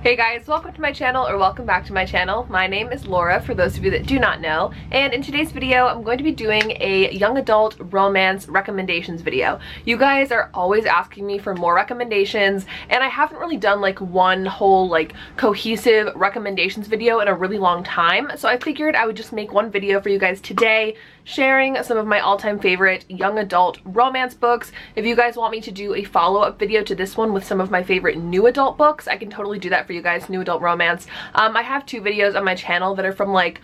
Hey 0.00 0.14
guys, 0.14 0.46
welcome 0.46 0.72
to 0.72 0.80
my 0.80 0.92
channel 0.92 1.26
or 1.26 1.36
welcome 1.38 1.66
back 1.66 1.84
to 1.86 1.92
my 1.92 2.04
channel. 2.04 2.46
My 2.48 2.68
name 2.68 2.92
is 2.92 3.04
Laura 3.04 3.40
for 3.42 3.52
those 3.52 3.76
of 3.76 3.84
you 3.84 3.90
that 3.90 4.06
do 4.06 4.20
not 4.20 4.40
know 4.40 4.72
and 4.92 5.12
in 5.12 5.22
today's 5.22 5.50
video 5.50 5.86
I'm 5.88 6.04
going 6.04 6.18
to 6.18 6.24
be 6.24 6.30
doing 6.30 6.70
a 6.80 7.10
young 7.10 7.36
adult 7.36 7.74
romance 7.80 8.46
recommendations 8.46 9.22
video. 9.22 9.58
You 9.84 9.96
guys 9.96 10.30
are 10.30 10.50
always 10.54 10.84
asking 10.84 11.26
me 11.26 11.38
for 11.38 11.52
more 11.56 11.74
recommendations 11.74 12.64
and 12.90 13.02
I 13.02 13.08
haven't 13.08 13.40
really 13.40 13.56
done 13.56 13.80
like 13.80 14.00
one 14.00 14.46
whole 14.46 14.88
like 14.88 15.14
cohesive 15.36 16.14
recommendations 16.14 16.86
video 16.86 17.18
in 17.18 17.26
a 17.26 17.34
really 17.34 17.58
long 17.58 17.82
time 17.82 18.30
so 18.36 18.48
I 18.48 18.56
figured 18.56 18.94
I 18.94 19.04
would 19.04 19.16
just 19.16 19.32
make 19.32 19.52
one 19.52 19.68
video 19.68 20.00
for 20.00 20.10
you 20.10 20.18
guys 20.20 20.40
today 20.40 20.94
sharing 21.28 21.82
some 21.82 21.98
of 21.98 22.06
my 22.06 22.20
all-time 22.20 22.58
favorite 22.58 23.04
young 23.10 23.38
adult 23.38 23.78
romance 23.84 24.32
books. 24.32 24.72
If 24.96 25.04
you 25.04 25.14
guys 25.14 25.36
want 25.36 25.52
me 25.52 25.60
to 25.60 25.70
do 25.70 25.94
a 25.94 26.02
follow-up 26.02 26.58
video 26.58 26.82
to 26.84 26.94
this 26.94 27.18
one 27.18 27.34
with 27.34 27.44
some 27.44 27.60
of 27.60 27.70
my 27.70 27.82
favorite 27.82 28.16
new 28.16 28.46
adult 28.46 28.78
books, 28.78 29.06
I 29.06 29.18
can 29.18 29.28
totally 29.28 29.58
do 29.58 29.68
that 29.68 29.86
for 29.88 29.94
you 29.94 30.02
guys, 30.02 30.28
new 30.28 30.42
adult 30.42 30.62
romance. 30.62 31.08
Um, 31.34 31.56
I 31.56 31.62
have 31.62 31.84
two 31.84 32.00
videos 32.00 32.36
on 32.36 32.44
my 32.44 32.54
channel 32.54 32.94
that 32.94 33.04
are 33.06 33.12
from 33.12 33.32
like 33.32 33.60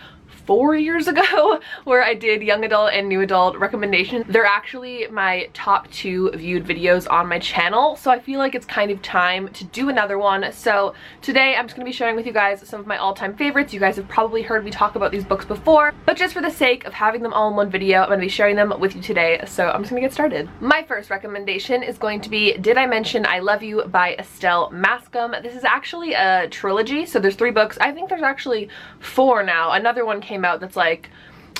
four 0.46 0.74
years 0.74 1.08
ago 1.08 1.60
where 1.84 2.02
I 2.02 2.14
did 2.14 2.42
young 2.42 2.64
adult 2.64 2.92
and 2.92 3.08
new 3.08 3.20
adult 3.20 3.56
recommendations. 3.56 4.24
They're 4.28 4.44
actually 4.44 5.06
my 5.08 5.48
top 5.52 5.90
two 5.90 6.30
viewed 6.32 6.64
videos 6.64 7.10
on 7.10 7.28
my 7.28 7.38
channel 7.38 7.96
so 7.96 8.10
I 8.10 8.18
feel 8.18 8.38
like 8.38 8.54
it's 8.54 8.66
kind 8.66 8.90
of 8.90 9.00
time 9.02 9.48
to 9.48 9.64
do 9.64 9.88
another 9.88 10.18
one. 10.18 10.52
So 10.52 10.94
today 11.22 11.54
I'm 11.56 11.66
just 11.66 11.76
to 11.76 11.84
be 11.84 11.96
sharing 11.96 12.16
with 12.16 12.26
you 12.26 12.32
guys 12.32 12.66
some 12.68 12.80
of 12.80 12.86
my 12.86 12.96
all-time 12.96 13.36
favorites. 13.36 13.72
You 13.72 13.80
guys 13.80 13.96
have 13.96 14.08
probably 14.08 14.42
heard 14.42 14.64
me 14.64 14.70
talk 14.70 14.94
about 14.94 15.12
these 15.12 15.24
books 15.24 15.44
before 15.44 15.92
but 16.06 16.16
just 16.16 16.34
for 16.34 16.42
the 16.42 16.50
sake 16.50 16.84
of 16.84 16.92
having 16.92 17.22
them 17.22 17.32
all 17.32 17.48
in 17.48 17.56
one 17.56 17.70
video 17.70 18.02
I'm 18.02 18.10
to 18.10 18.16
be 18.18 18.28
sharing 18.28 18.56
them 18.56 18.72
with 18.78 18.94
you 18.94 19.02
today 19.02 19.42
so 19.46 19.68
I'm 19.68 19.82
just 19.82 19.94
to 19.94 20.00
get 20.00 20.12
started. 20.12 20.48
My 20.60 20.82
first 20.82 21.10
recommendation 21.10 21.82
is 21.82 21.98
going 21.98 22.20
to 22.22 22.30
be 22.30 22.56
Did 22.58 22.76
I 22.76 22.86
Mention 22.86 23.26
I 23.26 23.38
Love 23.38 23.62
You 23.62 23.84
by 23.84 24.14
Estelle 24.16 24.70
Maskame. 24.70 25.42
This 25.42 25.54
is 25.54 25.64
actually 25.64 26.12
a 26.14 26.48
trilogy 26.48 27.06
so 27.06 27.18
there's 27.18 27.36
three 27.36 27.50
books. 27.50 27.78
I 27.80 27.92
think 27.92 28.08
there's 28.08 28.22
actually 28.22 28.68
four 29.00 29.42
now. 29.42 29.72
Another 29.72 30.04
one 30.04 30.20
came 30.20 30.33
came 30.34 30.44
out 30.44 30.58
that's 30.58 30.76
like 30.76 31.10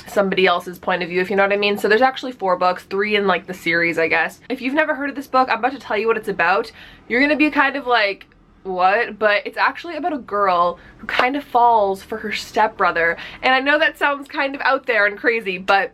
somebody 0.07 0.45
else's 0.45 0.77
point 0.77 1.01
of 1.01 1.09
view, 1.09 1.21
if 1.21 1.29
you 1.29 1.35
know 1.35 1.43
what 1.43 1.53
I 1.53 1.57
mean. 1.57 1.77
So 1.77 1.87
there's 1.87 2.01
actually 2.01 2.33
four 2.33 2.57
books, 2.57 2.83
three 2.83 3.15
in 3.15 3.25
like 3.25 3.47
the 3.47 3.53
series, 3.53 3.97
I 3.97 4.07
guess. 4.07 4.41
If 4.49 4.61
you've 4.61 4.73
never 4.73 4.93
heard 4.93 5.09
of 5.09 5.15
this 5.15 5.27
book, 5.27 5.49
I'm 5.49 5.59
about 5.59 5.71
to 5.71 5.79
tell 5.79 5.97
you 5.97 6.07
what 6.07 6.17
it's 6.17 6.27
about. 6.27 6.71
You're 7.07 7.21
gonna 7.21 7.37
be 7.37 7.49
kind 7.49 7.77
of 7.77 7.87
like, 7.87 8.27
what? 8.63 9.17
But 9.17 9.47
it's 9.47 9.57
actually 9.57 9.95
about 9.95 10.13
a 10.13 10.17
girl 10.17 10.77
who 10.97 11.07
kind 11.07 11.35
of 11.35 11.43
falls 11.43 12.03
for 12.03 12.17
her 12.17 12.33
stepbrother. 12.33 13.17
And 13.41 13.53
I 13.53 13.61
know 13.61 13.79
that 13.79 13.97
sounds 13.97 14.27
kind 14.27 14.55
of 14.55 14.61
out 14.61 14.85
there 14.85 15.05
and 15.05 15.17
crazy, 15.17 15.57
but 15.57 15.93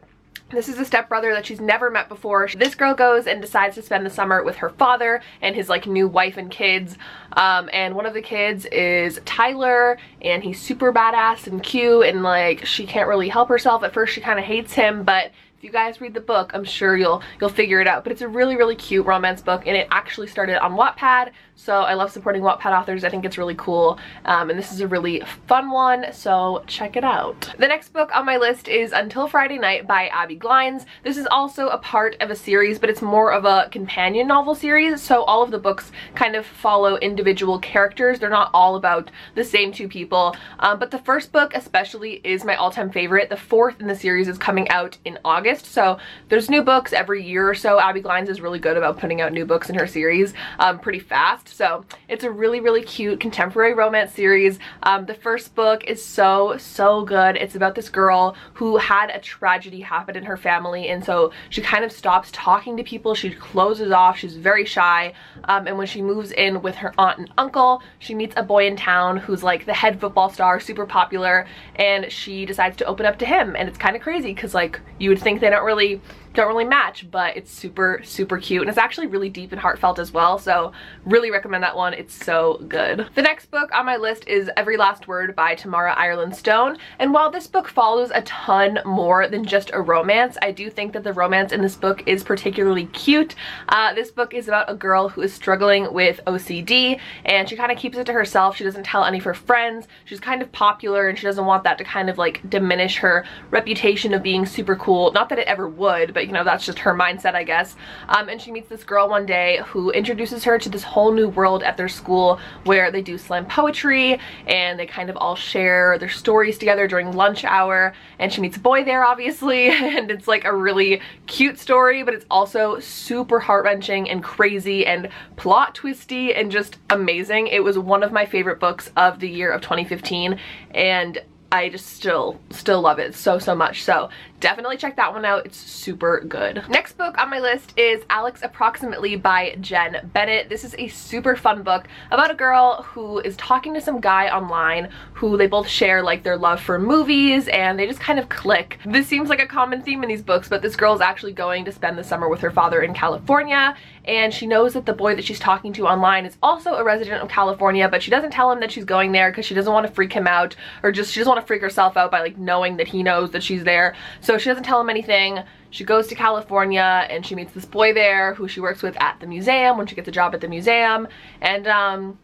this 0.52 0.70
is 0.70 0.78
a 0.78 0.86
stepbrother 0.86 1.34
that 1.34 1.46
she's 1.46 1.62
never 1.62 1.90
met 1.90 2.10
before. 2.10 2.50
This 2.56 2.76
girl 2.76 2.94
goes 2.94 3.28
and 3.28 3.42
decides 3.42 3.76
to 3.76 3.82
spend 3.82 4.06
the 4.06 4.10
summer 4.10 4.44
with 4.44 4.58
her 4.58 4.70
father 4.70 5.22
and 5.42 5.56
his 5.56 5.70
like 5.70 5.88
new 5.88 6.08
wife 6.08 6.38
and 6.38 6.52
kids. 6.52 6.98
Um, 7.34 7.70
and 7.74 7.96
one 7.96 8.06
of 8.06 8.14
the 8.14 8.22
kids 8.22 8.66
is 8.66 9.20
Tyler 9.26 9.98
and 10.22 10.44
he's 10.44 10.62
super 10.62 10.92
badass 10.92 11.48
and 11.48 11.64
cute 11.64 12.06
and 12.06 12.24
like 12.24 12.66
she 12.66 12.86
can't 12.86 13.08
really 13.08 13.30
help 13.30 13.50
herself. 13.50 13.84
At 13.84 13.94
first 13.94 14.14
she 14.14 14.22
kind 14.22 14.40
of 14.40 14.46
hates 14.46 14.74
him 14.74 15.04
but 15.04 15.32
if 15.62 15.66
you 15.66 15.72
guys 15.72 16.02
read 16.02 16.16
the 16.16 16.22
book, 16.22 16.50
I'm 16.56 16.64
sure 16.64 16.98
you'll 16.98 17.22
you'll 17.40 17.52
figure 17.52 17.80
it 17.82 17.88
out. 17.88 18.04
But 18.04 18.12
it's 18.12 18.24
a 18.24 18.28
really, 18.28 18.56
really 18.56 18.76
cute 18.76 19.06
romance 19.06 19.44
book 19.44 19.68
and 19.68 19.78
it 19.78 19.88
actually 19.92 20.26
started 20.26 20.60
on 20.60 20.72
Wattpad. 20.72 21.34
So 21.54 21.82
I 21.82 21.94
love 21.94 22.12
supporting 22.12 22.42
Wattpad 22.42 22.76
authors. 22.76 23.04
I 23.04 23.10
think 23.10 23.26
it's 23.26 23.38
really 23.38 23.54
cool. 23.54 24.00
Um, 24.26 24.50
and 24.50 24.58
this 24.58 24.72
is 24.72 24.82
a 24.82 24.88
really 24.88 25.22
fun 25.46 25.70
one, 25.70 26.06
so 26.12 26.64
check 26.66 26.96
it 26.96 27.04
out. 27.04 27.54
The 27.60 27.68
next 27.68 27.94
book 27.94 28.10
on 28.16 28.26
my 28.26 28.38
list 28.38 28.68
is 28.68 28.92
Until 28.92 29.28
Friday 29.28 29.60
Night 29.60 29.86
by 29.86 30.08
Abbi 30.08 30.38
Glines. 30.38 30.86
This 31.04 31.18
is 31.18 31.28
also 31.30 31.68
a 31.68 31.78
part 31.78 32.16
of 32.20 32.32
a 32.32 32.36
series, 32.36 32.80
but 32.80 32.90
it's 32.90 33.04
more 33.04 33.32
of 33.32 33.46
a 33.46 33.70
companion 33.72 34.26
novel 34.28 34.56
series. 34.56 35.00
So 35.04 35.24
all 35.26 35.44
of 35.44 35.52
the 35.52 35.60
books 35.60 35.92
kind 36.16 36.36
of 36.36 36.48
follow 36.48 36.96
individual 36.98 37.60
characters. 37.60 38.18
They're 38.18 38.32
not 38.32 38.50
all 38.56 38.76
about 38.76 39.12
the 39.36 39.44
same 39.44 39.72
two 39.72 39.88
people. 39.88 40.36
Um, 40.58 40.80
but 40.80 40.90
the 40.90 40.98
first 40.98 41.32
book 41.32 41.52
especially 41.54 42.22
is 42.24 42.44
my 42.44 42.56
all-time 42.56 42.90
favorite. 42.90 43.30
The 43.30 43.38
fourth 43.38 43.80
in 43.80 43.86
the 43.86 43.96
series 43.96 44.28
is 44.28 44.40
coming 44.40 44.68
out 44.70 44.98
in 45.06 45.20
August. 45.24 45.51
August. 45.52 45.66
So 45.66 45.98
there's 46.30 46.50
new 46.50 46.64
books 46.64 46.94
every 46.94 47.24
year 47.24 47.50
or 47.50 47.56
so. 47.56 47.80
Abbi 47.80 48.00
Glines 48.00 48.30
is 48.30 48.42
really 48.42 48.60
good 48.60 48.78
about 48.78 49.00
putting 49.00 49.22
out 49.22 49.34
new 49.34 49.46
books 49.46 49.70
in 49.70 49.76
her 49.76 49.88
series 49.88 50.34
um, 50.60 50.80
pretty 50.80 51.00
fast. 51.00 51.50
So 51.50 51.84
it's 52.08 52.24
a 52.24 52.32
really, 52.32 52.60
really 52.60 52.84
cute 52.84 53.20
contemporary 53.20 53.74
romance 53.74 54.14
series. 54.14 54.60
Um, 54.84 55.06
the 55.06 55.14
first 55.14 55.54
book 55.56 55.84
is 55.86 56.04
so, 56.04 56.56
so 56.58 57.04
good. 57.04 57.36
It's 57.36 57.56
about 57.56 57.76
this 57.76 57.90
girl 57.90 58.36
who 58.54 58.78
had 58.78 59.10
a 59.10 59.20
tragedy 59.20 59.82
happen 59.82 60.16
in 60.16 60.24
her 60.24 60.38
family. 60.38 60.90
And 60.90 61.04
so 61.04 61.32
she 61.50 61.62
kind 61.62 61.84
of 61.84 61.92
stops 61.92 62.30
talking 62.32 62.78
to 62.78 62.84
people. 62.84 63.14
She 63.14 63.32
closes 63.32 63.92
off. 63.92 64.18
She's 64.18 64.38
very 64.38 64.66
shy. 64.66 65.14
Um, 65.46 65.68
and 65.68 65.78
when 65.78 65.88
she 65.88 66.02
moves 66.02 66.32
in 66.32 66.62
with 66.62 66.76
her 66.76 66.94
aunt 66.98 67.20
and 67.20 67.32
uncle, 67.38 67.82
she 68.00 68.16
meets 68.16 68.36
a 68.38 68.44
boy 68.44 68.68
in 68.68 68.76
town 68.76 69.18
who's 69.18 69.44
like 69.44 69.66
the 69.66 69.74
head 69.74 70.00
football 70.00 70.30
star, 70.30 70.60
super 70.60 70.86
popular. 70.86 71.46
And 71.76 72.12
she 72.12 72.46
decides 72.46 72.78
to 72.78 72.86
open 72.86 73.06
up 73.06 73.18
to 73.20 73.26
him. 73.26 73.56
And 73.58 73.68
it's 73.68 73.78
kind 73.78 73.96
of 73.96 74.02
crazy 74.02 74.34
because 74.34 74.54
like 74.54 74.80
you 75.00 75.10
would 75.10 75.20
think 75.20 75.41
they 75.42 75.50
don't 75.50 75.66
really 75.66 76.00
don't 76.34 76.48
really 76.48 76.66
match, 76.66 77.10
but 77.12 77.36
it's 77.36 77.52
super, 77.52 78.02
super 78.04 78.38
cute. 78.38 78.62
And 78.62 78.70
it's 78.70 78.78
actually 78.78 79.08
really 79.08 79.30
deep 79.30 79.52
and 79.52 79.60
heartfelt 79.60 80.00
as 80.00 80.14
well. 80.14 80.38
So 80.38 80.72
really 81.06 81.30
recommend 81.30 81.64
that 81.64 81.76
one. 81.76 81.94
It's 81.94 82.14
so 82.14 82.64
good. 82.68 83.08
The 83.16 83.22
next 83.22 83.52
book 83.52 83.70
on 83.74 83.86
my 83.86 83.98
list 83.98 84.28
is 84.28 84.50
Every 84.56 84.78
Last 84.78 85.08
Word 85.08 85.36
by 85.36 85.56
Tamara 85.56 85.94
Ireland 85.94 86.36
Stone. 86.36 86.78
And 87.00 87.14
while 87.14 87.30
this 87.30 87.48
book 87.48 87.68
follows 87.68 88.12
a 88.14 88.22
ton 88.22 88.80
more 88.86 89.28
than 89.28 89.44
just 89.44 89.72
a 89.74 89.82
romance, 89.82 90.38
I 90.42 90.52
do 90.52 90.70
think 90.70 90.94
that 90.94 91.04
the 91.04 91.14
romance 91.14 91.52
in 91.52 91.62
this 91.62 91.76
book 91.76 92.04
is 92.06 92.24
particularly 92.24 92.86
cute. 92.88 93.36
Uh, 93.70 93.94
this 93.94 94.12
book 94.12 94.34
is 94.34 94.48
about 94.48 94.72
a 94.72 94.76
girl 94.76 95.10
who 95.10 95.22
is 95.22 95.34
struggling 95.34 95.94
with 95.94 96.22
OCD 96.28 97.00
and 97.26 97.50
she 97.50 97.58
kind 97.58 97.72
of 97.72 97.78
keeps 97.78 97.98
it 97.98 98.06
to 98.06 98.14
herself. 98.14 98.56
She 98.56 98.64
doesn't 98.64 98.86
tell 98.86 99.04
any 99.04 99.18
of 99.18 99.26
her 99.26 99.34
friends. 99.34 99.88
She's 100.06 100.20
kind 100.20 100.42
of 100.42 100.52
popular 100.54 101.10
and 101.10 101.18
she 101.18 101.26
doesn't 101.28 101.46
want 101.46 101.64
that 101.66 101.78
to 101.80 101.84
kind 101.84 102.10
of 102.10 102.18
like 102.18 102.50
diminish 102.50 102.98
her 102.98 103.26
reputation 103.50 104.14
of 104.14 104.24
being 104.24 104.46
super 104.46 104.76
cool. 104.78 105.12
Not 105.12 105.28
that 105.32 105.40
it 105.40 105.48
ever 105.48 105.68
would, 105.68 106.14
but 106.14 106.28
you 106.28 106.34
know, 106.34 106.44
that's 106.44 106.66
just 106.66 106.78
her 106.80 106.94
mindset, 106.94 107.36
I 107.36 107.44
guess. 107.44 107.76
Um, 108.10 108.28
and 108.28 108.40
she 108.40 108.52
meets 108.52 108.68
this 108.68 108.84
girl 108.84 109.10
one 109.10 109.26
day 109.26 109.62
who 109.66 109.90
introduces 109.92 110.44
her 110.44 110.60
to 110.60 110.70
this 110.70 110.84
whole 110.84 111.14
new 111.14 111.30
world 111.30 111.64
at 111.64 111.78
their 111.78 111.88
school 111.88 112.38
where 112.66 112.92
they 112.92 113.02
do 113.02 113.18
slam 113.18 113.46
poetry 113.46 114.20
and 114.46 114.78
they 114.78 114.86
kind 114.86 115.10
of 115.10 115.16
all 115.16 115.36
share 115.36 115.98
their 115.98 116.10
stories 116.10 116.58
together 116.58 116.86
during 116.86 117.14
lunch 117.14 117.46
hour. 117.46 117.94
And 118.20 118.32
she 118.32 118.42
meets 118.42 118.58
a 118.58 118.60
boy 118.60 118.84
there, 118.84 119.06
obviously, 119.06 119.70
and 119.70 120.12
it's 120.12 120.28
like 120.28 120.44
a 120.44 120.54
really 120.54 121.02
cute 121.28 121.58
story, 121.58 122.04
but 122.04 122.14
it's 122.14 122.26
also 122.30 122.78
super 122.80 123.40
heart-wrenching 123.40 124.10
and 124.10 124.22
crazy 124.22 124.86
and 124.86 125.08
plot 125.38 125.76
twisty 125.76 126.34
and 126.34 126.52
just 126.52 126.78
amazing. 126.90 127.48
It 127.48 127.64
was 127.64 127.80
one 127.80 128.04
of 128.04 128.12
my 128.12 128.26
favorite 128.26 128.60
books 128.60 128.92
of 128.98 129.20
the 129.20 129.30
year 129.30 129.50
of 129.50 129.62
2015 129.62 130.38
and 130.72 131.22
I 131.52 131.68
just 131.68 131.88
still, 131.88 132.40
still 132.50 132.82
love 132.82 132.98
it 133.00 133.14
so, 133.14 133.38
so 133.38 133.54
much. 133.54 133.84
So 133.84 134.10
definitely 134.42 134.76
check 134.76 134.98
that 134.98 135.14
one 135.14 135.24
out. 135.24 135.46
It's 135.46 135.56
super 135.58 136.20
good. 136.28 136.64
Next 136.68 136.98
book 136.98 137.18
on 137.18 137.30
my 137.30 137.40
list 137.40 137.74
is 137.78 138.04
Alex 138.10 138.42
Approximately 138.44 139.16
by 139.16 139.56
Jenn 139.62 140.10
Bennett. 140.14 140.50
This 140.50 140.66
is 140.66 140.76
a 140.78 140.88
super 140.90 141.36
fun 141.36 141.64
book 141.64 141.88
about 142.10 142.32
a 142.32 142.34
girl 142.34 142.82
who 142.82 143.20
is 143.20 143.38
talking 143.38 143.74
to 143.76 143.82
some 143.82 144.02
guy 144.02 144.30
online 144.30 144.90
who 145.14 145.38
they 145.38 145.48
both 145.48 145.68
share 145.68 146.02
like 146.02 146.24
their 146.24 146.38
love 146.38 146.60
for 146.60 146.80
movies 146.80 147.48
and 147.50 147.80
they 147.80 147.88
just 147.88 148.00
kind 148.00 148.20
of 148.20 148.28
click. 148.30 148.80
This 148.86 149.08
seems 149.08 149.30
like 149.30 149.42
a 149.42 149.48
common 149.48 149.82
theme 149.82 150.04
in 150.04 150.10
these 150.10 150.24
books, 150.24 150.50
but 150.50 150.62
this 150.62 150.76
girl 150.76 150.94
is 150.96 151.02
actually 151.02 151.34
going 151.34 151.64
to 151.66 151.72
spend 151.72 151.98
the 151.98 152.04
summer 152.04 152.28
with 152.28 152.42
her 152.42 152.52
father 152.52 152.82
in 152.82 152.94
California 152.94 153.76
and 154.06 154.34
she 154.34 154.48
knows 154.48 154.74
that 154.74 154.86
the 154.86 154.94
boy 154.94 155.16
that 155.16 155.24
she's 155.24 155.40
talking 155.40 155.72
to 155.74 155.86
online 155.86 156.26
is 156.26 156.36
also 156.42 156.74
a 156.74 156.84
resident 156.84 157.22
of 157.22 157.30
California, 157.30 157.88
but 157.88 158.02
she 158.02 158.10
doesn't 158.10 158.32
tell 158.32 158.52
him 158.52 158.60
that 158.62 158.72
she's 158.72 158.86
going 158.86 159.12
there 159.12 159.30
because 159.30 159.46
she 159.46 159.54
doesn't 159.54 159.72
want 159.72 159.86
to 159.86 159.94
freak 159.94 160.12
him 160.12 160.26
out 160.26 160.56
or 160.82 160.92
just 160.92 161.14
she 161.14 161.20
doesn't 161.20 161.30
want 161.30 161.40
to 161.42 161.46
freak 161.46 161.62
herself 161.62 161.96
out 161.96 162.10
by 162.10 162.20
like 162.20 162.38
knowing 162.38 162.78
that 162.78 162.88
he 162.88 163.04
knows 163.04 163.32
that 163.32 163.44
she's 163.44 163.64
there. 163.64 163.96
So 164.22 164.31
she 164.38 164.50
doesn't 164.50 164.64
tell 164.64 164.80
him 164.82 164.90
anything. 164.90 165.40
She 165.70 165.84
goes 165.84 166.08
to 166.08 166.16
California 166.16 167.08
and 167.10 167.26
she 167.26 167.36
meets 167.36 167.54
this 167.54 167.66
boy 167.66 167.94
there 167.94 168.34
who 168.34 168.48
she 168.48 168.60
works 168.60 168.82
with 168.82 169.02
at 169.02 169.20
the 169.20 169.28
museum 169.28 169.78
when 169.78 169.88
she 169.88 169.96
gets 169.96 170.08
a 170.08 170.12
job 170.12 170.34
at 170.34 170.42
the 170.42 170.48
museum. 170.48 171.08
And 171.42 171.68
um, 171.68 172.20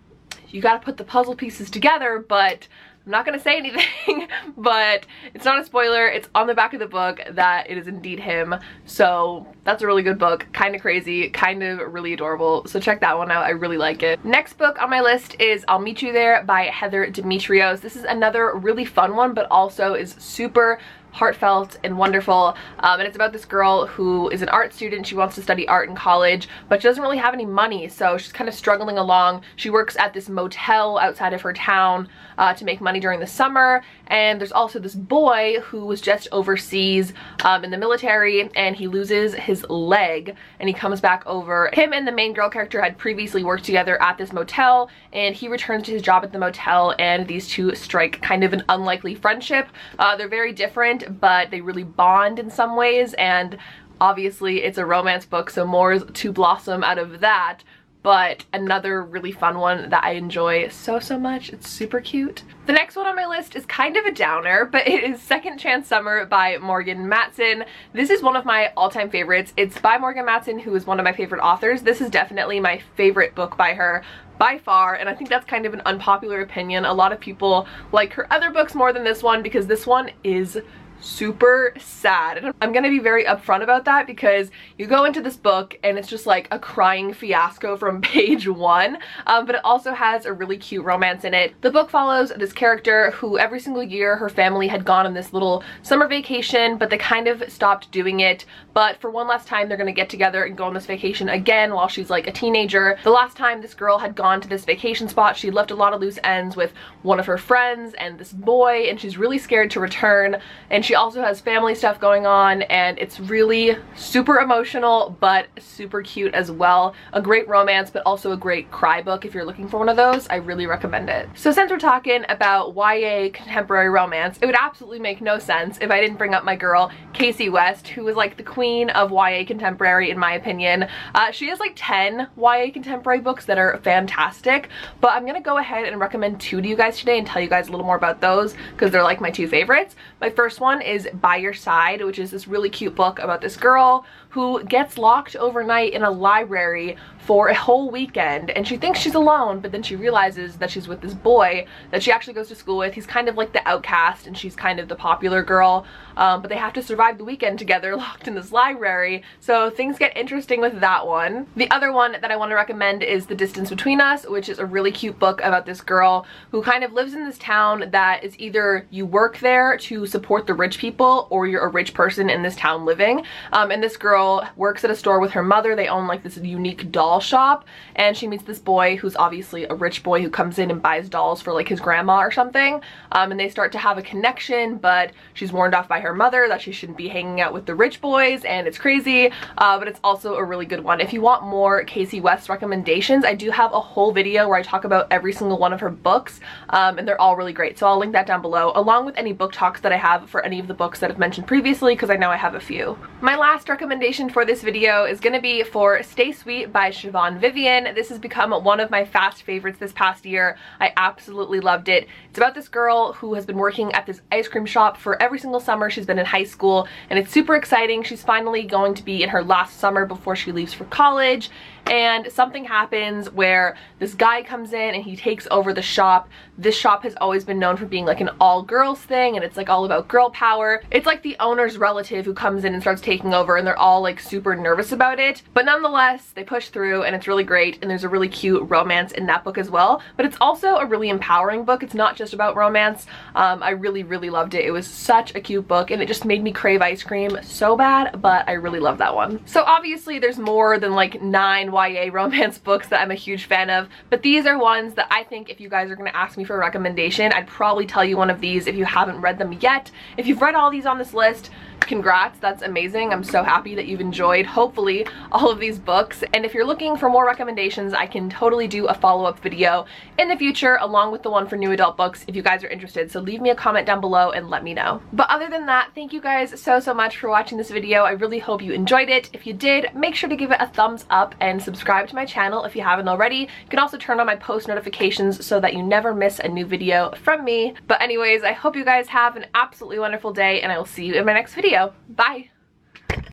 you 0.49 0.61
got 0.61 0.79
to 0.79 0.85
put 0.85 0.97
the 0.97 1.03
puzzle 1.03 1.35
pieces 1.35 1.69
together, 1.69 2.23
but 2.27 2.67
I'm 3.07 3.11
not 3.11 3.25
gonna 3.25 3.39
say 3.39 3.55
anything, 3.55 4.27
but 4.57 5.05
it's 5.33 5.45
not 5.45 5.57
a 5.61 5.63
spoiler. 5.63 6.09
It's 6.09 6.27
on 6.35 6.45
the 6.45 6.53
back 6.53 6.73
of 6.73 6.81
the 6.81 6.87
book 6.87 7.21
that 7.31 7.69
it 7.69 7.77
is 7.77 7.87
indeed 7.87 8.19
him. 8.19 8.53
So 8.85 9.47
that's 9.63 9.81
a 9.81 9.87
really 9.87 10.03
good 10.03 10.19
book. 10.19 10.45
Kind 10.51 10.75
of 10.75 10.81
crazy, 10.81 11.29
kind 11.29 11.63
of 11.63 11.93
really 11.93 12.11
adorable. 12.11 12.67
So 12.67 12.81
check 12.81 12.99
that 12.99 13.17
one 13.17 13.31
out. 13.31 13.45
I 13.45 13.51
really 13.51 13.77
like 13.77 14.03
it. 14.03 14.25
Next 14.25 14.57
book 14.57 14.81
on 14.81 14.89
my 14.89 14.99
list 14.99 15.39
is 15.39 15.63
I'll 15.69 15.79
Meet 15.79 16.01
You 16.01 16.11
There 16.11 16.43
by 16.43 16.63
Heather 16.63 17.09
Demetrios. 17.09 17.79
This 17.79 17.95
is 17.95 18.03
another 18.03 18.53
really 18.53 18.83
fun 18.83 19.15
one, 19.15 19.33
but 19.33 19.47
also 19.49 19.93
is 19.93 20.13
super 20.19 20.77
heartfelt 21.17 21.79
and 21.83 21.97
wonderful. 21.97 22.55
Um, 22.79 22.99
and 22.99 23.07
it's 23.07 23.15
about 23.15 23.33
this 23.33 23.43
girl 23.43 23.87
who 23.87 24.29
is 24.29 24.43
an 24.43 24.49
art 24.49 24.71
student. 24.71 25.07
She 25.07 25.15
wants 25.15 25.33
to 25.35 25.41
study 25.41 25.67
art 25.67 25.89
in 25.89 25.95
college, 25.95 26.47
but 26.69 26.79
she 26.79 26.87
doesn't 26.87 27.01
really 27.01 27.17
have 27.17 27.33
any 27.33 27.45
money. 27.45 27.87
So 27.87 28.17
she's 28.17 28.31
kind 28.31 28.47
of 28.47 28.53
struggling 28.53 28.99
along. 28.99 29.41
She 29.55 29.71
works 29.71 29.97
at 29.97 30.13
this 30.13 30.29
motel 30.29 30.99
outside 30.99 31.33
of 31.33 31.41
her 31.41 31.53
town 31.53 32.07
uh, 32.37 32.53
to 32.53 32.65
make 32.65 32.81
money 32.81 32.99
during 32.99 33.19
the 33.19 33.27
summer. 33.27 33.81
And 34.07 34.39
there's 34.39 34.51
also 34.51 34.79
this 34.79 34.93
boy 34.93 35.57
who 35.63 35.85
was 35.85 36.01
just 36.01 36.27
overseas 36.31 37.13
um, 37.43 37.63
in 37.63 37.71
the 37.71 37.77
military 37.77 38.49
and 38.55 38.75
he 38.75 38.87
loses 38.87 39.33
his 39.33 39.65
leg 39.69 40.35
and 40.59 40.69
he 40.69 40.73
comes 40.73 41.01
back 41.01 41.25
over. 41.25 41.71
Him 41.73 41.93
and 41.93 42.07
the 42.07 42.11
main 42.11 42.33
girl 42.33 42.49
character 42.49 42.81
had 42.81 42.97
previously 42.97 43.43
worked 43.43 43.63
together 43.63 44.01
at 44.01 44.17
this 44.17 44.31
motel 44.31 44.89
and 45.13 45.35
he 45.35 45.47
returns 45.47 45.85
to 45.85 45.91
his 45.91 46.01
job 46.01 46.23
at 46.23 46.31
the 46.31 46.39
motel 46.39 46.93
and 46.99 47.27
these 47.27 47.47
two 47.47 47.73
strike 47.73 48.21
kind 48.21 48.43
of 48.43 48.53
an 48.53 48.63
unlikely 48.69 49.15
friendship. 49.15 49.67
Uh, 49.97 50.15
they're 50.15 50.27
very 50.27 50.53
different, 50.53 51.06
but 51.07 51.51
they 51.51 51.61
really 51.61 51.83
bond 51.83 52.39
in 52.39 52.49
some 52.49 52.75
ways 52.75 53.13
and 53.15 53.57
obviously 53.99 54.63
it's 54.63 54.77
a 54.77 54.85
romance 54.85 55.25
book 55.25 55.49
so 55.49 55.65
more 55.65 55.93
is 55.93 56.03
to 56.13 56.31
blossom 56.31 56.83
out 56.83 56.97
of 56.97 57.19
that 57.19 57.63
but 58.07 58.45
another 58.53 59.03
really 59.03 59.33
fun 59.33 59.57
one 59.57 59.89
that 59.89 60.01
I 60.01 60.11
enjoy 60.11 60.69
so, 60.69 60.97
so 60.97 61.19
much. 61.19 61.49
It's 61.49 61.67
super 61.67 61.99
cute. 61.99 62.43
The 62.65 62.71
next 62.71 62.95
one 62.95 63.05
on 63.05 63.17
my 63.17 63.25
list 63.25 63.53
is 63.53 63.65
kind 63.65 63.97
of 63.97 64.05
a 64.05 64.13
downer, 64.13 64.63
but 64.63 64.87
it 64.87 65.03
is 65.03 65.21
Second 65.21 65.57
Chance 65.57 65.89
Summer 65.89 66.25
by 66.25 66.57
Morgan 66.57 67.09
Matson. 67.09 67.65
This 67.91 68.09
is 68.09 68.23
one 68.23 68.37
of 68.37 68.45
my 68.45 68.71
all-time 68.77 69.09
favorites. 69.09 69.51
It's 69.57 69.77
by 69.79 69.97
Morgan 69.97 70.25
Matson, 70.25 70.57
who 70.57 70.73
is 70.75 70.87
one 70.87 71.01
of 71.01 71.03
my 71.03 71.11
favorite 71.11 71.41
authors. 71.41 71.81
This 71.81 71.99
is 71.99 72.09
definitely 72.09 72.61
my 72.61 72.81
favorite 72.95 73.35
book 73.35 73.57
by 73.57 73.73
her 73.73 74.03
by 74.37 74.57
far 74.59 74.93
and 74.93 75.09
I 75.09 75.15
think 75.15 75.31
that's 75.31 75.45
kind 75.45 75.65
of 75.65 75.73
an 75.73 75.81
unpopular 75.85 76.41
opinion. 76.41 76.85
A 76.85 76.93
lot 76.93 77.11
of 77.11 77.19
people 77.19 77.67
like 77.91 78.13
her 78.13 78.31
other 78.31 78.51
books 78.51 78.75
more 78.75 78.93
than 78.93 79.03
this 79.03 79.23
one 79.23 79.41
because 79.41 79.67
this 79.67 79.87
one 79.87 80.11
is 80.23 80.59
super 81.01 81.73
sad. 81.79 82.53
I'm 82.61 82.71
gonna 82.73 82.89
be 82.89 82.99
very 82.99 83.25
upfront 83.25 83.63
about 83.63 83.85
that 83.85 84.07
because 84.07 84.51
you 84.77 84.87
go 84.87 85.05
into 85.05 85.21
this 85.21 85.37
book 85.37 85.77
and 85.83 85.97
it's 85.97 86.07
just 86.07 86.25
like 86.25 86.47
a 86.51 86.59
crying 86.59 87.13
fiasco 87.13 87.77
from 87.77 88.01
page 88.07 88.47
one, 88.47 88.97
um, 89.25 89.45
but 89.45 89.55
it 89.55 89.61
also 89.63 89.93
has 89.93 90.25
a 90.25 90.33
really 90.33 90.57
cute 90.57 90.85
romance 90.85 91.23
in 91.23 91.33
it. 91.33 91.53
The 91.61 91.71
book 91.71 91.89
follows 91.89 92.31
this 92.35 92.53
character 92.53 93.11
who 93.11 93.37
every 93.37 93.59
single 93.59 93.83
year 93.83 94.15
her 94.15 94.29
family 94.29 94.67
had 94.67 94.85
gone 94.85 95.05
on 95.05 95.13
this 95.13 95.33
little 95.33 95.63
summer 95.81 96.07
vacation, 96.07 96.77
but 96.77 96.89
they 96.89 96.97
kind 96.97 97.27
of 97.27 97.43
stopped 97.51 97.91
doing 97.91 98.19
it. 98.19 98.45
But 98.73 98.99
for 99.01 99.09
one 99.09 99.27
last 99.27 99.47
time, 99.47 99.67
they're 99.67 99.77
gonna 99.77 99.91
get 99.91 100.09
together 100.09 100.43
and 100.43 100.57
go 100.57 100.65
on 100.65 100.73
this 100.73 100.85
vacation 100.85 101.29
again 101.29 101.73
while 101.73 101.87
she's 101.87 102.09
like 102.09 102.27
a 102.27 102.31
teenager. 102.31 102.97
The 103.03 103.11
last 103.11 103.37
time 103.37 103.61
this 103.61 103.73
girl 103.73 103.97
had 103.97 104.15
gone 104.15 104.41
to 104.41 104.47
this 104.47 104.65
vacation 104.65 105.07
spot, 105.07 105.37
she 105.37 105.51
left 105.51 105.71
a 105.71 105.75
lot 105.75 105.93
of 105.93 106.01
loose 106.01 106.19
ends 106.23 106.55
with 106.55 106.73
one 107.03 107.19
of 107.19 107.25
her 107.25 107.37
friends 107.37 107.93
and 107.95 108.17
this 108.17 108.33
boy, 108.33 108.87
and 108.89 108.99
she's 108.99 109.17
really 109.17 109.37
scared 109.37 109.71
to 109.71 109.79
return. 109.79 110.37
And 110.69 110.85
she 110.87 110.95
also 110.95 111.21
has 111.21 111.41
family 111.41 111.75
stuff 111.75 111.99
going 111.99 112.25
on 112.25 112.61
and 112.61 112.97
it's 112.97 113.19
really 113.19 113.75
super 113.97 114.37
emotional 114.37 115.17
but 115.19 115.47
super 115.59 116.01
cute 116.01 116.33
as 116.33 116.49
well. 116.49 116.95
A 117.11 117.21
great 117.21 117.45
romance 117.49 117.89
but 117.89 118.03
also 118.05 118.31
a 118.31 118.37
great 118.37 118.71
cry 118.71 119.01
book 119.01 119.25
if 119.25 119.33
you're 119.33 119.43
looking 119.43 119.67
for 119.67 119.79
one 119.79 119.89
of 119.89 119.97
those. 119.97 120.29
I 120.29 120.37
really 120.37 120.65
recommend 120.65 121.09
it. 121.09 121.27
So 121.35 121.51
since 121.51 121.69
we're 121.71 121.77
talking 121.77 122.23
about 122.29 122.73
YA 122.73 123.31
contemporary 123.33 123.89
romance, 123.89 124.39
it 124.41 124.45
would 124.45 124.55
absolutely 124.55 124.99
make 124.99 125.19
no 125.19 125.39
sense 125.39 125.77
if 125.81 125.91
I 125.91 125.99
didn't 125.99 126.15
bring 126.15 126.33
up 126.33 126.45
my 126.45 126.55
girl 126.55 126.89
Kasie 127.11 127.51
West 127.51 127.89
who 127.89 128.07
is 128.07 128.15
like 128.15 128.37
the 128.37 128.43
queen 128.43 128.89
of 128.91 129.11
YA 129.11 129.43
contemporary 129.45 130.09
in 130.09 130.17
my 130.17 130.35
opinion. 130.35 130.87
Uh, 131.13 131.31
she 131.31 131.49
has 131.49 131.59
like 131.59 131.73
10 131.75 132.29
YA 132.37 132.71
contemporary 132.71 133.19
books 133.19 133.43
that 133.43 133.57
are 133.57 133.77
fantastic 133.83 134.69
but 135.01 135.11
I'm 135.11 135.25
gonna 135.25 135.41
go 135.41 135.57
ahead 135.57 135.83
and 135.83 135.99
recommend 135.99 136.39
two 136.39 136.61
to 136.61 136.67
you 136.67 136.77
guys 136.77 136.97
today 136.97 137.17
and 137.17 137.27
tell 137.27 137.41
you 137.41 137.49
guys 137.49 137.67
a 137.67 137.71
little 137.71 137.85
more 137.85 137.97
about 137.97 138.21
those 138.21 138.55
because 138.71 138.89
they're 138.89 139.03
like 139.03 139.19
my 139.19 139.31
two 139.31 139.49
favorites. 139.49 139.97
My 140.21 140.29
first 140.29 140.61
one 140.61 140.76
is 140.81 141.07
by 141.13 141.37
Your 141.37 141.53
Side, 141.53 142.03
which 142.03 142.19
is 142.19 142.31
this 142.31 142.47
really 142.47 142.69
cute 142.69 142.95
book 142.95 143.19
about 143.19 143.41
this 143.41 143.55
girl 143.55 144.05
who 144.29 144.63
gets 144.65 144.97
locked 144.97 145.35
overnight 145.35 145.93
in 145.93 146.03
a 146.03 146.11
library 146.11 146.97
for 147.19 147.49
a 147.49 147.53
whole 147.55 147.89
weekend 147.89 148.51
and 148.51 148.67
she 148.67 148.77
thinks 148.77 148.99
she's 148.99 149.15
alone 149.15 149.59
but 149.59 149.71
then 149.71 149.83
she 149.83 149.95
realizes 149.95 150.57
that 150.57 150.69
she's 150.69 150.87
with 150.87 151.01
this 151.01 151.13
boy 151.13 151.65
that 151.91 152.01
she 152.01 152.11
actually 152.11 152.33
goes 152.33 152.47
to 152.47 152.55
school 152.55 152.77
with. 152.77 152.93
He's 152.93 153.05
kind 153.05 153.27
of 153.27 153.35
like 153.35 153.51
the 153.51 153.67
outcast 153.67 154.27
and 154.27 154.37
she's 154.37 154.55
kind 154.55 154.79
of 154.79 154.87
the 154.87 154.95
popular 154.95 155.43
girl 155.43 155.85
um, 156.15 156.41
but 156.41 156.49
they 156.49 156.55
have 156.55 156.73
to 156.73 156.83
survive 156.83 157.17
the 157.17 157.23
weekend 157.23 157.57
together 157.57 157.95
locked 157.97 158.27
in 158.27 158.35
this 158.35 158.51
library 158.51 159.23
so 159.39 159.69
things 159.69 159.97
get 159.97 160.15
interesting 160.15 160.61
with 160.61 160.79
that 160.79 161.07
one. 161.07 161.47
The 161.55 161.69
other 161.71 161.91
one 161.91 162.11
that 162.13 162.31
I 162.31 162.35
want 162.35 162.51
to 162.51 162.55
recommend 162.55 163.03
is 163.03 163.25
The 163.25 163.35
Distance 163.35 163.69
Between 163.69 163.99
Us 163.99 164.25
which 164.27 164.49
is 164.49 164.59
a 164.59 164.65
really 164.65 164.91
cute 164.91 165.17
book 165.17 165.41
about 165.41 165.65
this 165.65 165.81
girl 165.81 166.25
who 166.51 166.61
kind 166.61 166.83
of 166.83 166.93
lives 166.93 167.13
in 167.13 167.25
this 167.25 167.37
town 167.39 167.89
that 167.91 168.23
is 168.23 168.37
either 168.39 168.85
you 168.91 169.05
work 169.05 169.39
there 169.39 169.77
to 169.77 170.05
support 170.05 170.45
the 170.45 170.53
rich 170.53 170.66
people 170.75 171.27
or 171.29 171.47
you're 171.47 171.61
a 171.61 171.69
rich 171.69 171.93
person 171.93 172.29
in 172.29 172.43
this 172.43 172.55
town 172.55 172.83
living. 172.83 173.23
Um, 173.53 173.71
and 173.71 173.81
this 173.81 173.95
girl 173.95 174.45
works 174.55 174.83
at 174.83 174.89
a 174.89 174.95
store 174.95 175.19
with 175.19 175.31
her 175.31 175.43
mother. 175.43 175.75
They 175.75 175.87
own 175.87 176.07
like 176.07 176.23
this 176.23 176.37
unique 176.37 176.91
doll 176.91 177.19
shop. 177.19 177.65
And 177.95 178.17
she 178.17 178.27
meets 178.27 178.43
this 178.43 178.59
boy 178.59 178.97
who's 178.97 179.15
obviously 179.15 179.65
a 179.65 179.75
rich 179.75 180.03
boy 180.03 180.21
who 180.21 180.29
comes 180.29 180.59
in 180.59 180.71
and 180.71 180.81
buys 180.81 181.07
dolls 181.07 181.41
for 181.41 181.53
like 181.53 181.69
his 181.69 181.79
grandma 181.79 182.17
or 182.17 182.31
something. 182.31 182.81
Um, 183.11 183.31
and 183.31 183.39
they 183.39 183.49
start 183.49 183.71
to 183.73 183.77
have 183.77 183.97
a 183.97 184.01
connection 184.01 184.77
but 184.77 185.11
she's 185.33 185.51
warned 185.51 185.75
off 185.75 185.87
by 185.87 185.99
her 185.99 186.13
mother 186.13 186.47
that 186.49 186.61
she 186.61 186.71
shouldn't 186.71 186.97
be 186.97 187.07
hanging 187.07 187.39
out 187.39 187.53
with 187.53 187.65
the 187.65 187.75
rich 187.75 188.01
boys 188.01 188.43
and 188.43 188.67
it's 188.67 188.77
crazy. 188.77 189.31
Uh, 189.57 189.77
but 189.77 189.87
it's 189.87 189.99
also 190.03 190.35
a 190.35 190.43
really 190.43 190.65
good 190.65 190.83
one. 190.83 190.99
If 190.99 191.13
you 191.13 191.21
want 191.21 191.43
more 191.43 191.85
Kasie 191.85 192.21
West 192.21 192.49
recommendations 192.49 193.23
I 193.23 193.35
do 193.35 193.51
have 193.51 193.71
a 193.73 193.79
whole 193.79 194.11
video 194.11 194.47
where 194.47 194.57
I 194.57 194.63
talk 194.63 194.83
about 194.83 195.07
every 195.11 195.33
single 195.33 195.57
one 195.57 195.73
of 195.73 195.79
her 195.79 195.89
books 195.89 196.39
um, 196.69 196.97
and 196.97 197.07
they're 197.07 197.21
all 197.21 197.35
really 197.35 197.53
great. 197.53 197.77
So 197.77 197.87
I'll 197.87 197.99
link 197.99 198.13
that 198.13 198.25
down 198.25 198.41
below 198.41 198.71
along 198.75 199.05
with 199.05 199.17
any 199.17 199.33
book 199.33 199.51
talks 199.51 199.81
that 199.81 199.91
I 199.91 199.97
have 199.97 200.29
for 200.29 200.41
of 200.59 200.67
the 200.67 200.73
books 200.73 200.99
that 200.99 201.11
I've 201.11 201.19
mentioned 201.19 201.47
previously 201.47 201.95
because 201.95 202.09
I 202.09 202.15
know 202.15 202.29
I 202.29 202.35
have 202.35 202.55
a 202.55 202.59
few. 202.59 202.97
My 203.21 203.35
last 203.35 203.69
recommendation 203.69 204.29
for 204.29 204.45
this 204.45 204.61
video 204.61 205.05
is 205.05 205.19
going 205.19 205.33
to 205.33 205.41
be 205.41 205.63
for 205.63 206.01
Stay 206.03 206.31
Sweet 206.31 206.71
by 206.71 206.91
Siobhan 206.91 207.39
Vivian. 207.39 207.95
This 207.95 208.09
has 208.09 208.19
become 208.19 208.51
one 208.63 208.79
of 208.79 208.89
my 208.89 209.05
fast 209.05 209.43
favorites 209.43 209.79
this 209.79 209.91
past 209.93 210.25
year. 210.25 210.57
I 210.79 210.93
absolutely 210.97 211.59
loved 211.59 211.89
it. 211.89 212.07
It's 212.29 212.37
about 212.37 212.55
this 212.55 212.69
girl 212.69 213.13
who 213.13 213.33
has 213.33 213.45
been 213.45 213.57
working 213.57 213.91
at 213.93 214.05
this 214.05 214.21
ice 214.31 214.47
cream 214.47 214.65
shop 214.65 214.97
for 214.97 215.21
every 215.21 215.39
single 215.39 215.59
summer 215.59 215.89
she's 215.89 216.05
been 216.05 216.19
in 216.19 216.25
high 216.25 216.43
school 216.43 216.87
and 217.09 217.17
it's 217.17 217.31
super 217.31 217.55
exciting. 217.55 218.03
She's 218.03 218.23
finally 218.23 218.63
going 218.63 218.93
to 218.95 219.03
be 219.03 219.23
in 219.23 219.29
her 219.29 219.43
last 219.43 219.79
summer 219.79 220.05
before 220.05 220.35
she 220.35 220.51
leaves 220.51 220.73
for 220.73 220.85
college 220.85 221.49
and 221.89 222.31
something 222.31 222.65
happens 222.65 223.31
where 223.31 223.75
this 223.99 224.13
guy 224.13 224.43
comes 224.43 224.73
in 224.73 224.95
and 224.95 225.03
he 225.03 225.15
takes 225.15 225.47
over 225.49 225.73
the 225.73 225.81
shop. 225.81 226.29
This 226.57 226.75
shop 226.75 227.03
has 227.03 227.15
always 227.21 227.43
been 227.43 227.59
known 227.59 227.77
for 227.77 227.85
being 227.85 228.05
like 228.05 228.21
an 228.21 228.29
all 228.39 228.61
girls 228.63 228.99
thing 228.99 229.35
and 229.35 229.43
it's 229.43 229.57
like 229.57 229.69
all 229.69 229.85
about 229.85 230.07
girl 230.07 230.29
power. 230.29 230.83
It's 230.91 231.05
like 231.05 231.23
the 231.23 231.35
owner's 231.39 231.77
relative 231.77 232.25
who 232.25 232.33
comes 232.33 232.65
in 232.65 232.73
and 232.73 232.81
starts 232.81 233.01
taking 233.01 233.33
over 233.33 233.57
and 233.57 233.65
they're 233.65 233.77
all 233.77 234.01
like 234.01 234.19
super 234.19 234.55
nervous 234.55 234.91
about 234.91 235.19
it. 235.19 235.41
But 235.53 235.65
nonetheless, 235.65 236.31
they 236.35 236.43
push 236.43 236.69
through 236.69 237.03
and 237.03 237.15
it's 237.15 237.27
really 237.27 237.43
great 237.43 237.79
and 237.81 237.89
there's 237.89 238.03
a 238.03 238.09
really 238.09 238.29
cute 238.29 238.69
romance 238.69 239.11
in 239.13 239.25
that 239.27 239.43
book 239.43 239.57
as 239.57 239.69
well. 239.69 240.01
But 240.15 240.25
it's 240.25 240.37
also 240.41 240.77
a 240.77 240.85
really 240.85 241.09
empowering 241.09 241.63
book. 241.63 241.83
It's 241.83 241.93
not 241.93 242.15
just 242.15 242.33
about 242.33 242.55
romance. 242.55 243.05
Um, 243.35 243.63
I 243.63 243.71
really, 243.71 244.03
really 244.03 244.29
loved 244.29 244.53
it. 244.53 244.65
It 244.65 244.71
was 244.71 244.87
such 244.87 245.35
a 245.35 245.41
cute 245.41 245.67
book 245.67 245.91
and 245.91 246.01
it 246.01 246.07
just 246.07 246.25
made 246.25 246.43
me 246.43 246.51
crave 246.51 246.81
ice 246.81 247.03
cream 247.03 247.37
so 247.43 247.77
bad, 247.77 248.21
but 248.21 248.47
I 248.47 248.53
really 248.53 248.79
love 248.79 248.97
that 248.97 249.15
one. 249.15 249.45
So 249.45 249.63
obviously 249.63 250.19
there's 250.19 250.37
more 250.37 250.79
than 250.79 250.93
like 250.93 251.21
nine 251.21 251.71
YA 251.85 252.09
romance 252.11 252.57
books 252.69 252.87
that 252.89 253.01
I'm 253.01 253.11
a 253.11 253.15
huge 253.15 253.45
fan 253.45 253.69
of, 253.69 253.87
but 254.09 254.23
these 254.23 254.45
are 254.45 254.57
ones 254.57 254.95
that 254.95 255.07
I 255.11 255.23
think 255.23 255.49
if 255.49 255.59
you 255.59 255.69
guys 255.69 255.89
are 255.91 255.95
going 255.95 256.09
to 256.09 256.15
ask 256.15 256.37
me 256.37 256.43
for 256.43 256.55
a 256.55 256.59
recommendation, 256.59 257.31
I'd 257.33 257.47
probably 257.47 257.85
tell 257.85 258.03
you 258.03 258.17
one 258.17 258.29
of 258.29 258.41
these 258.41 258.67
if 258.67 258.75
you 258.75 258.85
haven't 258.85 259.21
read 259.21 259.37
them 259.37 259.53
yet. 259.53 259.91
If 260.17 260.27
you've 260.27 260.41
read 260.41 260.55
all 260.55 260.71
these 260.71 260.85
on 260.85 260.97
this 260.97 261.13
list, 261.13 261.51
congrats 261.87 262.37
that's 262.39 262.61
amazing. 262.61 263.11
I'm 263.11 263.23
so 263.23 263.43
happy 263.43 263.73
that 263.75 263.87
you've 263.87 264.01
enjoyed 264.01 264.45
hopefully 264.45 265.07
all 265.31 265.49
of 265.49 265.59
these 265.59 265.79
books. 265.79 266.23
And 266.33 266.45
if 266.45 266.53
you're 266.53 266.65
looking 266.65 266.97
for 266.97 267.09
more 267.09 267.25
recommendations 267.25 267.93
i 267.93 268.05
can 268.05 268.29
totally 268.29 268.67
do 268.67 268.87
a 268.87 268.93
follow-up 268.93 269.39
video 269.39 269.85
in 270.19 270.27
the 270.27 270.35
future 270.35 270.77
along 270.81 271.11
with 271.11 271.23
the 271.23 271.29
one 271.29 271.47
for 271.47 271.55
new 271.55 271.71
adult 271.71 271.97
books 271.97 272.25
if 272.27 272.35
you 272.35 272.41
guys 272.41 272.63
are 272.63 272.67
interested. 272.67 273.11
So 273.11 273.19
leave 273.19 273.41
me 273.41 273.49
a 273.49 273.55
comment 273.55 273.87
down 273.87 274.01
below 274.01 274.31
and 274.31 274.49
let 274.49 274.63
me 274.63 274.73
know. 274.73 275.01
But 275.13 275.29
other 275.29 275.49
than 275.49 275.65
that 275.67 275.91
thank 275.95 276.13
you 276.13 276.21
guys 276.21 276.59
so 276.61 276.79
so 276.79 276.93
much 276.93 277.17
for 277.17 277.29
watching 277.29 277.57
this 277.57 277.71
video. 277.71 278.03
I 278.03 278.11
really 278.11 278.39
hope 278.39 278.61
you 278.61 278.73
enjoyed 278.73 279.09
it. 279.09 279.29
If 279.33 279.47
you 279.47 279.53
did 279.53 279.95
make 279.95 280.15
sure 280.15 280.29
to 280.29 280.35
give 280.35 280.51
it 280.51 280.61
a 280.61 280.67
thumbs 280.67 281.05
up 281.09 281.35
and 281.39 281.61
subscribe 281.61 282.07
to 282.09 282.15
my 282.15 282.25
channel 282.25 282.63
if 282.65 282.75
you 282.75 282.83
haven't 282.83 283.07
already. 283.07 283.37
You 283.37 283.69
can 283.69 283.79
also 283.79 283.97
turn 283.97 284.19
on 284.19 284.25
my 284.25 284.35
post 284.35 284.67
notifications 284.67 285.45
so 285.45 285.59
that 285.59 285.73
you 285.73 285.83
never 285.83 286.13
miss 286.13 286.39
a 286.39 286.47
new 286.47 286.65
video 286.65 287.11
from 287.23 287.43
me. 287.43 287.73
But 287.87 288.01
anyways 288.01 288.43
i 288.43 288.53
hope 288.53 288.75
you 288.75 288.85
guys 288.85 289.07
have 289.07 289.35
an 289.35 289.45
absolutely 289.53 289.99
wonderful 289.99 290.33
day 290.33 290.61
and 290.61 290.71
i 290.71 290.77
will 290.77 290.85
see 290.85 291.05
you 291.05 291.13
in 291.15 291.25
my 291.25 291.33
next 291.33 291.53
video 291.53 291.76
video. 291.77 291.93
Bye! 292.09 292.49